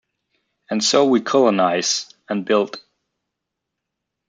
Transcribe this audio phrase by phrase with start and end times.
[0.71, 2.81] And so we colonize, and build.